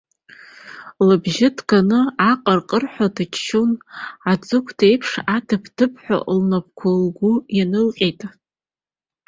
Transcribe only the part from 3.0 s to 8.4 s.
дыччан, аӡыкәт еиԥш адаԥ-адаԥҳәа лнапқәа лган инанылҟьеит.